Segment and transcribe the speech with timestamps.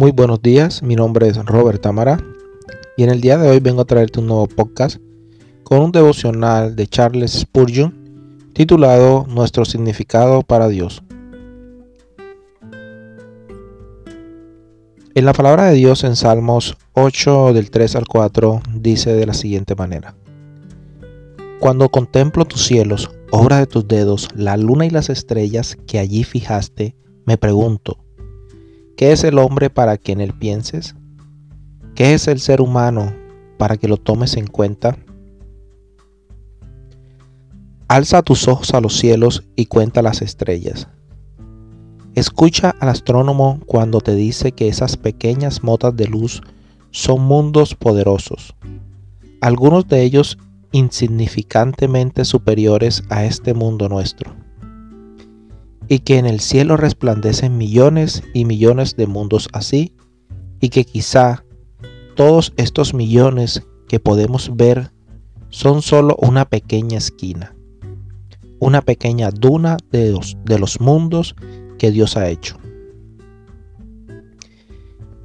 [0.00, 2.18] Muy buenos días, mi nombre es Robert Tamara
[2.96, 4.96] y en el día de hoy vengo a traerte un nuevo podcast
[5.62, 7.92] con un devocional de Charles Spurgeon
[8.54, 11.02] titulado Nuestro significado para Dios.
[15.14, 19.34] En la palabra de Dios en Salmos 8 del 3 al 4 dice de la
[19.34, 20.14] siguiente manera.
[21.58, 26.24] Cuando contemplo tus cielos, obra de tus dedos, la luna y las estrellas que allí
[26.24, 27.98] fijaste, me pregunto,
[29.00, 30.94] ¿qué es el hombre para que en él pienses?
[31.94, 33.14] ¿Qué es el ser humano
[33.56, 34.98] para que lo tomes en cuenta?
[37.88, 40.86] Alza tus ojos a los cielos y cuenta las estrellas
[42.14, 46.42] Escucha al astrónomo cuando te dice que esas pequeñas motas de luz
[46.90, 48.54] son mundos poderosos,
[49.40, 50.36] algunos de ellos
[50.72, 54.34] insignificantemente superiores a este mundo nuestro,
[55.90, 59.92] y que en el cielo resplandecen millones y millones de mundos así,
[60.60, 61.44] y que quizá
[62.14, 64.92] todos estos millones que podemos ver
[65.48, 67.56] son solo una pequeña esquina,
[68.60, 71.34] una pequeña duna de los, de los mundos
[71.76, 72.56] que Dios ha hecho.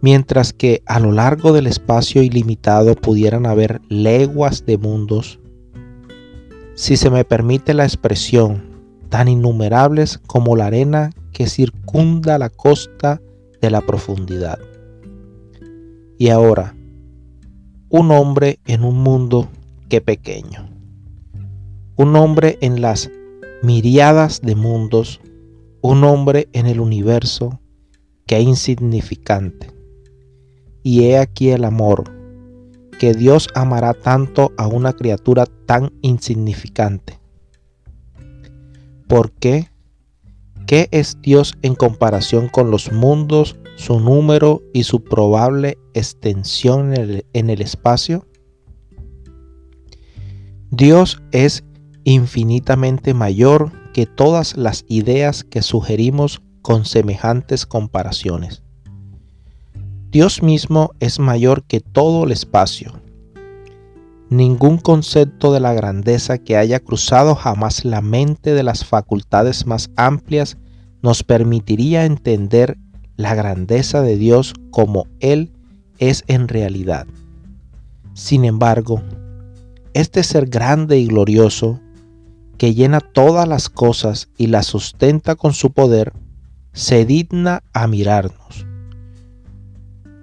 [0.00, 5.40] Mientras que a lo largo del espacio ilimitado pudieran haber leguas de mundos,
[6.74, 8.73] si se me permite la expresión,
[9.14, 13.22] tan innumerables como la arena que circunda la costa
[13.62, 14.58] de la profundidad.
[16.18, 16.74] Y ahora,
[17.90, 19.46] un hombre en un mundo
[19.88, 20.68] que pequeño.
[21.94, 23.08] Un hombre en las
[23.62, 25.20] miriadas de mundos
[25.80, 27.60] un hombre en el universo
[28.26, 29.72] que insignificante.
[30.82, 32.02] Y he aquí el amor,
[32.98, 37.20] que Dios amará tanto a una criatura tan insignificante.
[39.14, 39.70] ¿Por qué?
[40.66, 47.00] ¿Qué es Dios en comparación con los mundos, su número y su probable extensión en
[47.00, 48.26] el, en el espacio?
[50.72, 51.62] Dios es
[52.02, 58.64] infinitamente mayor que todas las ideas que sugerimos con semejantes comparaciones.
[60.10, 63.03] Dios mismo es mayor que todo el espacio.
[64.30, 69.90] Ningún concepto de la grandeza que haya cruzado jamás la mente de las facultades más
[69.96, 70.56] amplias
[71.02, 72.78] nos permitiría entender
[73.16, 75.52] la grandeza de Dios como Él
[75.98, 77.06] es en realidad.
[78.14, 79.02] Sin embargo,
[79.92, 81.80] este ser grande y glorioso
[82.58, 86.12] que llena todas las cosas y las sustenta con su poder,
[86.72, 88.66] se digna a mirarnos.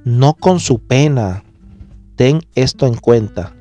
[0.03, 1.44] No con su pena,
[2.16, 3.53] ten esto en cuenta,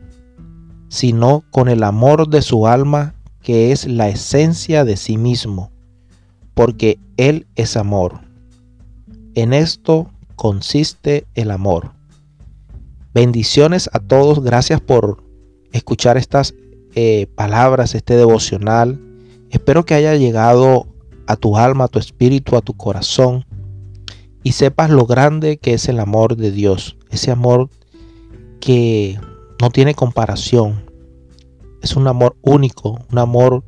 [0.90, 5.70] sino con el amor de su alma que es la esencia de sí mismo,
[6.52, 8.20] porque Él es amor.
[9.34, 11.92] En esto consiste el amor.
[13.14, 15.22] Bendiciones a todos, gracias por
[15.72, 16.54] escuchar estas
[16.96, 19.00] eh, palabras, este devocional.
[19.50, 20.88] Espero que haya llegado
[21.28, 23.46] a tu alma, a tu espíritu, a tu corazón
[24.42, 26.96] y sepas lo grande que es el amor de Dios.
[27.10, 27.70] Ese amor
[28.60, 29.18] que
[29.60, 30.90] no tiene comparación.
[31.82, 33.64] Es un amor único, un amor,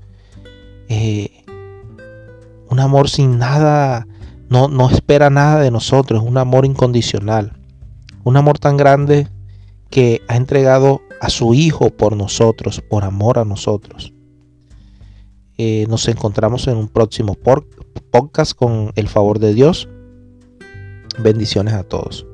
[0.88, 1.44] eh,
[2.68, 4.06] un amor sin nada,
[4.48, 7.58] no, no espera nada de nosotros, un amor incondicional.
[8.24, 9.28] Un amor tan grande
[9.90, 14.12] que ha entregado a su Hijo por nosotros, por amor a nosotros.
[15.58, 17.36] Eh, nos encontramos en un próximo
[18.10, 19.88] podcast con el favor de Dios.
[21.18, 22.26] Bendiciones a todos.